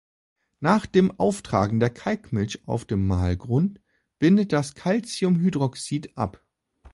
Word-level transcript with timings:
Nach 0.61 0.87
dem 0.87 1.11
Auftragen 1.19 1.79
der 1.79 1.91
Kalkmilch 1.91 2.67
auf 2.67 2.85
den 2.85 3.05
Malgrund 3.05 3.79
bindet 4.17 4.51
das 4.51 4.73
Calciumhydroxid 4.73 6.17
ab. 6.17 6.43